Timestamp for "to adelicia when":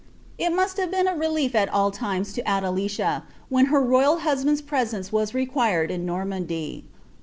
2.33-3.65